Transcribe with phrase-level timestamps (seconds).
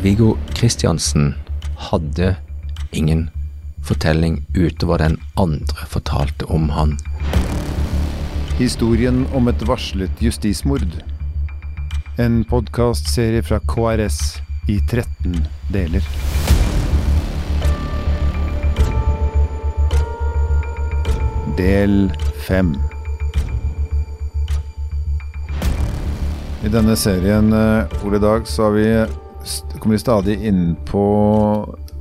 [0.00, 1.34] Viggo Kristiansen
[1.76, 2.36] hadde
[2.90, 3.30] ingen
[3.84, 6.96] fortelling utover den andre fortalte om han.
[8.58, 10.86] Historien om et varslet justismord.
[12.18, 14.20] En podkastserie fra KRS
[14.68, 16.08] i 13 deler.
[21.58, 22.12] Del
[22.46, 22.74] 5.
[26.62, 28.86] I denne serien, eh, Ole Dag, så har vi,
[29.78, 31.04] kommer vi stadig inn på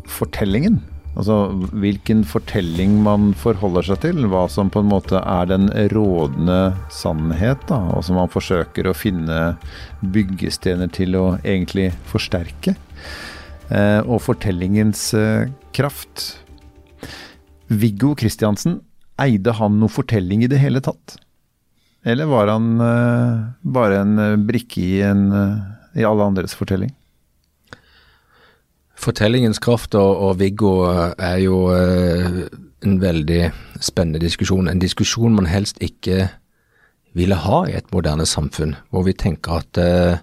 [0.09, 0.79] fortellingen.
[1.11, 4.27] Altså hvilken fortelling man forholder seg til.
[4.31, 7.81] Hva som på en måte er den rådende sannhet, da.
[7.97, 9.39] Og som man forsøker å finne
[10.13, 12.77] byggestener til å egentlig forsterke.
[13.71, 16.29] Eh, og fortellingens eh, kraft.
[17.71, 18.79] Viggo Kristiansen,
[19.21, 21.17] eide han noe fortelling i det hele tatt?
[22.03, 26.91] Eller var han eh, bare en eh, brikke i, en, eh, i alle andres fortelling?
[29.01, 32.43] Fortellingens kraft og, og Viggo eh, er jo eh,
[32.85, 33.41] en veldig
[33.81, 34.69] spennende diskusjon.
[34.69, 36.27] En diskusjon man helst ikke
[37.17, 40.21] ville ha i et moderne samfunn, hvor vi tenker at eh,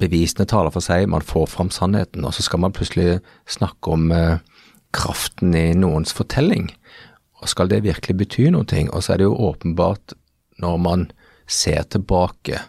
[0.00, 3.18] bevisene taler for seg, man får fram sannheten, og så skal man plutselig
[3.50, 4.38] snakke om eh,
[4.96, 6.70] kraften i noens fortelling.
[7.40, 8.66] Og skal det virkelig bety noe?
[8.92, 10.14] Og så er det jo åpenbart,
[10.60, 11.08] når man
[11.50, 12.60] ser tilbake,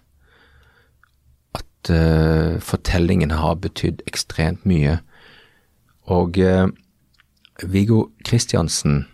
[1.82, 5.00] at eh, fortellingen har betydd ekstremt mye.
[6.06, 6.68] Og uh,
[7.64, 9.08] Viggo Kristiansen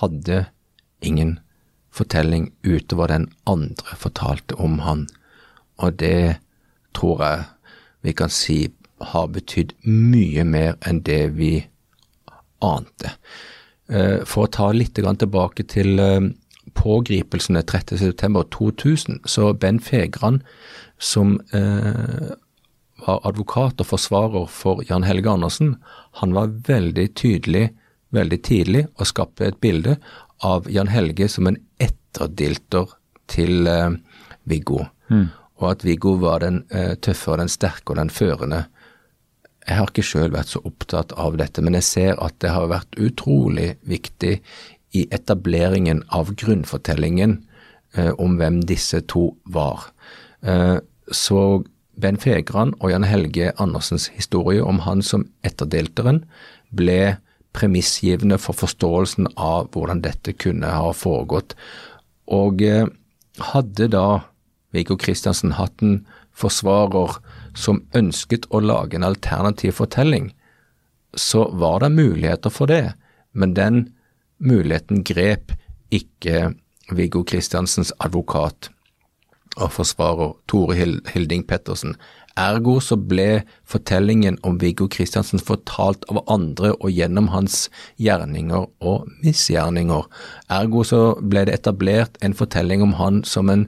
[0.00, 0.46] hadde
[1.02, 1.38] ingen
[1.90, 5.08] fortelling utover den andre fortalte om han,
[5.78, 6.38] og det
[6.94, 7.44] tror jeg
[8.02, 11.66] vi kan si har betydd mye mer enn det vi
[12.62, 13.16] ante.
[13.88, 16.00] Eh, For å ta litt tilbake til
[16.76, 20.42] pågripelsene 30.9.2000, så Ben Fegran,
[20.98, 22.32] som eh,
[23.00, 25.76] var advokat og forsvarer for Jan Helge Andersen,
[26.20, 27.70] han var veldig tydelig
[28.14, 29.96] veldig tidlig å skape et bilde
[30.46, 32.90] av Jan Helge som en etterdilter
[33.30, 33.94] til eh,
[34.50, 34.82] Viggo,
[35.60, 38.64] og at Viggo var den eh, tøffe og den sterke og den førende.
[39.66, 42.70] Jeg har ikke sjøl vært så opptatt av dette, men jeg ser at det har
[42.72, 44.38] vært utrolig viktig
[44.96, 47.38] i etableringen av grunnfortellingen
[47.94, 49.90] eh, om hvem disse to var.
[50.42, 50.78] Eh,
[51.10, 51.40] så
[52.00, 56.24] Ben Fegran og Jan Helge Andersens historie om han som etterdelteren
[56.74, 57.18] ble
[57.56, 61.56] premissgivende for forståelsen av hvordan dette kunne ha foregått.
[62.30, 62.86] Og eh,
[63.52, 64.22] hadde da
[64.74, 66.04] Viggo Kristiansen hatt en
[66.40, 67.18] forsvarer
[67.58, 70.30] som ønsket å lage en alternativ fortelling,
[71.14, 72.94] så var det muligheter for det,
[73.34, 73.80] men den
[74.40, 75.54] muligheten grep
[75.94, 76.54] ikke
[76.90, 78.70] Viggo Kristiansens advokat
[79.58, 80.76] og forsvarer Tore
[81.12, 81.96] Hilding Pettersen.
[82.38, 87.64] Ergo så ble fortellingen om Viggo Kristiansen fortalt av andre og gjennom hans
[88.00, 90.06] gjerninger og misgjerninger.
[90.54, 93.66] Ergo så ble det etablert en fortelling om han som en,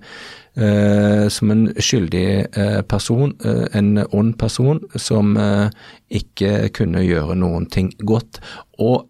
[0.57, 5.69] eh, som en skyldig eh, person, eh, en ond person som eh,
[6.09, 8.41] ikke kunne gjøre noen ting godt.
[8.79, 9.09] Og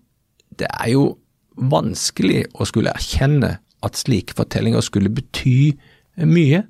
[0.58, 1.18] det er jo
[1.56, 5.72] vanskelig å skulle erkjenne at slike fortellinger skulle bety
[6.28, 6.62] mye,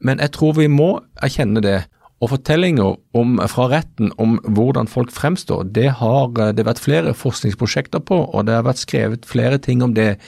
[0.00, 1.80] men jeg tror vi må erkjenne det.
[2.20, 8.02] Og fortellinger om, fra retten om hvordan folk fremstår, det har det vært flere forskningsprosjekter
[8.04, 10.18] på, og det har vært skrevet flere ting om det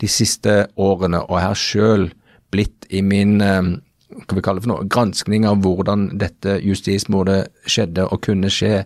[0.00, 1.20] de siste årene.
[1.28, 2.06] Og jeg har sjøl
[2.52, 3.74] blitt i min eh,
[4.12, 8.82] hva vi kaller for noe, granskning av hvordan dette justismordet skjedde og kunne skje,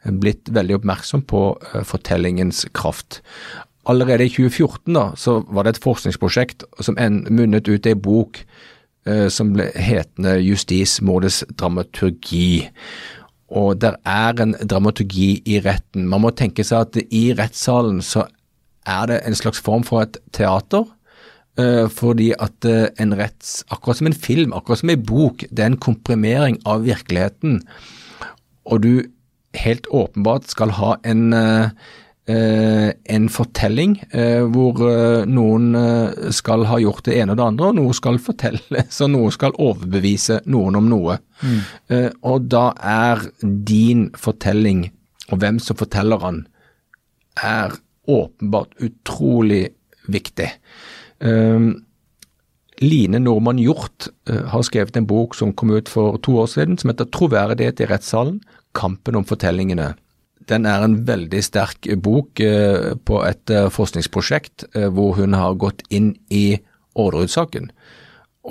[0.00, 1.42] blitt veldig oppmerksom på
[1.74, 3.20] eh, fortellingens kraft.
[3.88, 8.02] Allerede i 2014 da, så var det et forskningsprosjekt som en, munnet ut i en
[8.02, 8.42] bok
[9.08, 12.68] eh, som ble hetende 'Justismordets dramaturgi'.
[13.50, 16.06] Og der er en dramaturgi i retten.
[16.08, 18.26] Man må tenke seg at i rettssalen så
[18.86, 20.84] er det en slags form for et teater.
[21.58, 25.58] eh, fordi at eh, en retts, akkurat som en film, akkurat som en bok, det
[25.58, 27.60] er en komprimering av virkeligheten.
[28.64, 29.02] Og du
[29.54, 31.70] helt åpenbart skal ha en eh,
[32.28, 37.70] en fortelling eh, hvor eh, noen eh, skal ha gjort det ene og det andre,
[37.70, 41.18] og noe skal fortelle, så noe skal overbevise noen om noe.
[41.88, 44.88] Eh, og da er din fortelling,
[45.30, 46.42] og hvem som forteller den,
[47.40, 47.74] er
[48.10, 49.70] åpenbart utrolig
[50.10, 50.50] viktig.
[51.24, 51.70] Eh,
[52.80, 56.78] Line Normann Hjort eh, har skrevet en bok som kom ut for to år siden,
[56.78, 58.40] som heter 'Troverdighet i rettssalen
[58.74, 59.94] kampen om fortellingene'.
[60.50, 65.58] Den er en veldig sterk bok eh, på et eh, forskningsprosjekt eh, hvor hun har
[65.60, 66.58] gått inn i
[66.98, 67.70] Orderud-saken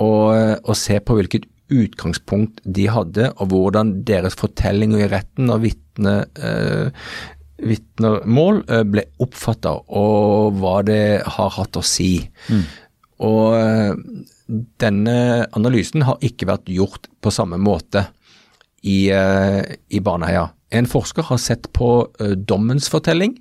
[0.00, 5.62] og, og se på hvilket utgangspunkt de hadde, og hvordan deres fortellinger i retten og
[5.64, 7.10] vitne, eh,
[7.60, 11.02] vitnemål eh, ble oppfatta, og hva det
[11.36, 12.16] har hatt å si.
[12.50, 12.64] Mm.
[13.20, 14.00] Og
[14.80, 15.16] denne
[15.56, 18.06] analysen har ikke vært gjort på samme måte
[18.82, 20.48] i, eh, i Baneheia.
[20.70, 21.90] En forsker har sett på
[22.20, 23.38] uh, dommens fortelling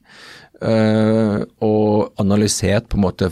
[0.64, 3.31] uh, og analysert på en måte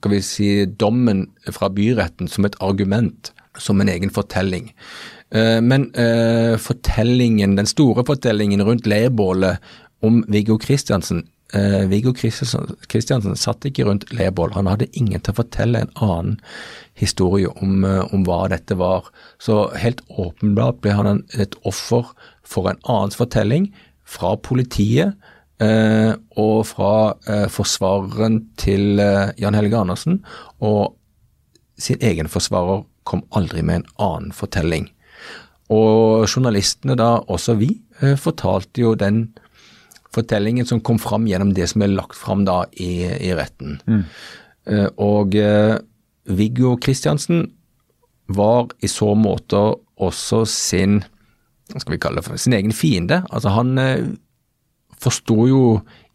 [0.00, 0.48] skal vi si,
[0.80, 4.70] dommen fra byretten som et argument, som en egen fortelling.
[5.34, 5.90] Uh, men
[6.58, 9.60] fortellingen, den store fortellingen rundt leirbålet
[10.00, 14.54] om Viggo Kristiansen eh, Viggo Kristiansen satt ikke rundt leirbål.
[14.56, 16.38] Han hadde ingen til å fortelle en annen
[16.98, 19.10] historie om, eh, om hva dette var.
[19.38, 22.12] Så helt åpenbart ble han et offer
[22.50, 23.68] for en annen fortelling
[24.10, 25.14] fra politiet
[25.62, 26.94] eh, og fra
[27.30, 30.20] eh, forsvareren til eh, Jan Helge Andersen.
[30.58, 30.96] Og
[31.80, 34.90] sin egen forsvarer kom aldri med en annen fortelling.
[35.70, 37.70] Og journalistene da, også vi,
[38.02, 39.28] eh, fortalte jo den
[40.14, 43.78] fortellingen som kom fram gjennom det som er lagt fram da i, i retten.
[43.86, 44.02] Mm.
[44.70, 45.78] Uh, og uh,
[46.28, 47.46] Viggo Kristiansen
[48.30, 49.60] var i så måte
[50.00, 51.00] også sin
[51.78, 53.22] skal vi kalle det for, sin egen fiende.
[53.30, 54.10] Altså Han uh,
[54.98, 55.64] forsto jo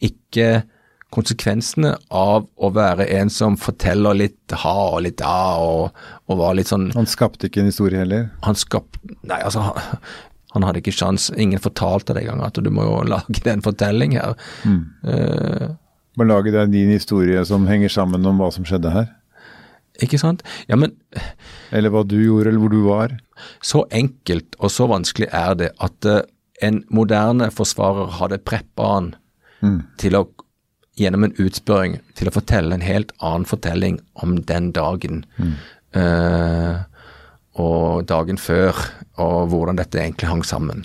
[0.03, 0.65] ikke
[1.15, 5.95] konsekvensene av å være en som forteller litt ha og litt da, og,
[6.27, 8.27] og var litt sånn Han skapte ikke en historie heller?
[8.43, 9.69] Han skapte Nei, altså
[10.55, 14.15] han hadde ikke sjans, ingen fortalte det engang at du må jo lage den fortelling
[14.15, 14.37] her.
[14.63, 14.77] Mm.
[15.03, 15.73] Uh,
[16.15, 19.09] må lage deg din historie som henger sammen om hva som skjedde her.
[20.03, 20.43] Ikke sant?
[20.67, 20.95] Ja, men
[21.71, 23.17] Eller hva du gjorde, eller hvor du var.
[23.63, 26.23] Så enkelt og så vanskelig er det at uh,
[26.63, 29.13] en moderne forsvarer hadde preppa han
[29.61, 29.79] mm.
[30.01, 30.25] til å
[30.95, 35.25] gjennom en utspørring til å fortelle en helt annen fortelling om den dagen.
[35.35, 35.55] Mm.
[35.95, 36.83] Uh,
[37.55, 38.75] og dagen før,
[39.21, 40.83] og hvordan dette egentlig hang sammen.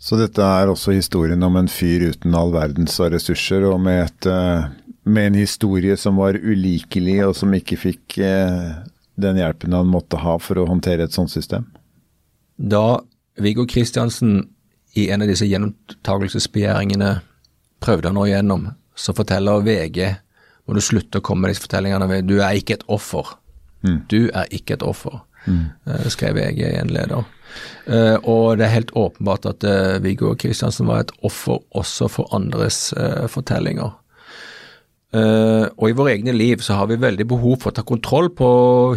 [0.00, 4.04] Så dette er også historien om en fyr uten all verdens av ressurser, og med,
[4.06, 4.68] et, eh,
[5.06, 8.74] med, en historie som var ulikelig, og som ikke fikk eh,
[9.16, 11.68] den hjelpen han måtte ha for å håndtere et sånt system?
[12.56, 13.00] Da
[13.40, 14.42] Viggo Kristiansen
[14.96, 17.14] i en av disse gjenopptakelsesbegjæringene
[17.84, 20.00] prøvde å nå igjennom, så forteller VG
[20.66, 23.36] må du slutte å komme med disse fortellingene ved du er ikke et offer.
[23.86, 23.98] Mm.
[24.10, 25.64] Du er ikke et offer mm.
[26.08, 27.24] skrev VG i en leder.
[27.86, 32.34] Uh, og det er helt åpenbart at uh, Viggo Kristiansen var et offer også for
[32.36, 33.94] andres uh, fortellinger.
[35.16, 38.48] Og i våre egne liv så har vi veldig behov for å ta kontroll på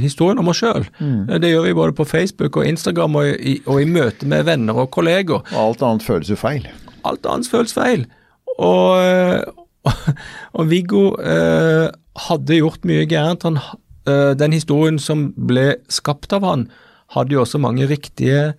[0.01, 0.88] historien om oss sjøl.
[1.00, 1.39] Mm.
[1.39, 4.81] det gjør vi både på Facebook og Instagram og i, og i møte med venner
[4.83, 5.45] og kolleger.
[5.54, 6.66] Og alt annet føles jo feil.
[7.07, 8.07] Alt annet føles feil.
[8.57, 9.45] Og,
[10.57, 11.06] og Viggo
[12.27, 13.48] hadde gjort mye gærent.
[13.48, 13.62] Han
[14.10, 16.68] uh, den historien som ble skapt av han,
[17.15, 18.54] hadde jo også mange riktige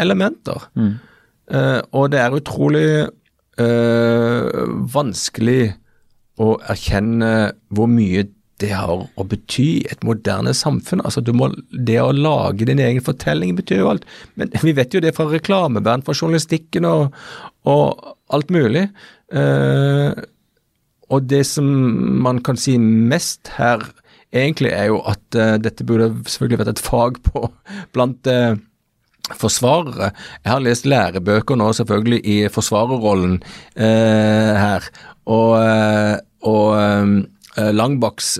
[0.00, 0.68] elementer.
[0.76, 0.96] Mm.
[1.46, 2.88] Uh, og det er utrolig
[3.62, 5.76] uh, vanskelig
[6.42, 7.30] å erkjenne
[7.74, 8.26] hvor mye
[8.62, 11.02] det har å bety et moderne samfunn.
[11.04, 14.06] Altså, må, Det å lage din egen fortelling betyr jo alt.
[14.34, 17.12] Men vi vet jo det fra reklamevern, fra journalistikken og,
[17.68, 18.86] og alt mulig.
[19.32, 20.24] Eh,
[21.06, 21.66] og det som
[22.24, 23.84] man kan si mest her,
[24.34, 27.44] egentlig er jo at eh, dette burde selvfølgelig vært et fag på
[27.94, 28.56] blant uh,
[29.34, 30.12] forsvarere.
[30.44, 33.40] Jeg har lest lærebøker nå selvfølgelig i forsvarerrollen
[33.74, 34.86] eh, her,
[35.26, 37.24] og, og
[37.56, 38.36] Langbakks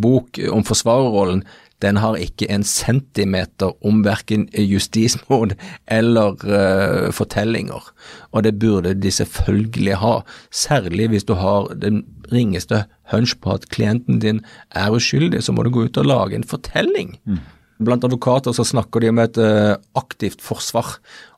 [0.00, 1.42] bok om forsvarerrollen
[1.84, 5.52] den har ikke en centimeter om verken justismord
[5.92, 7.90] eller uh, fortellinger.
[8.32, 10.20] Og det burde de selvfølgelig ha,
[10.50, 15.62] særlig hvis du har den ringeste hunch på at klienten din er uskyldig, så må
[15.62, 17.18] du gå ut og lage en fortelling.
[17.24, 17.44] Mm.
[17.78, 20.96] Blant advokater så snakker de om et uh, aktivt forsvar,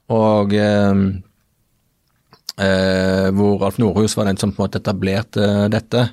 [0.08, 0.54] og
[2.58, 6.08] Eh, hvor Alf Nordhus var den som på en måte etablerte dette.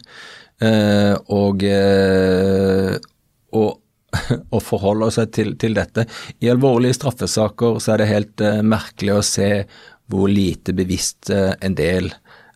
[1.27, 1.65] og,
[3.51, 3.81] og
[4.53, 6.05] og, forholder seg til, til, dette.
[6.39, 9.49] I alvorlige straffesaker så er det helt merkelig å se
[10.07, 12.07] hvor lite bevisst en del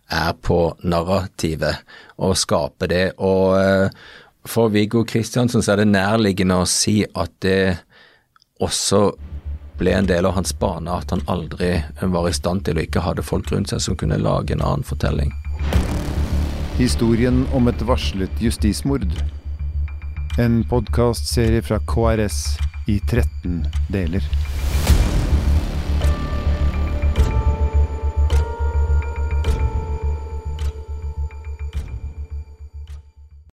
[0.08, 1.84] er på narrativet
[2.24, 3.04] og skape det.
[3.18, 3.92] Og
[4.50, 7.78] for Viggo Kristiansen så er det nærliggende å si at det
[8.60, 9.12] også
[9.80, 13.04] ble en del av hans bane at han aldri var i stand til å ikke
[13.06, 15.32] hadde folk rundt seg som kunne lage en annen fortelling.
[16.80, 19.08] Historien om et varslet justismord.
[20.40, 22.42] En podkastserie fra KRS
[22.90, 23.62] i 13
[23.94, 24.26] deler.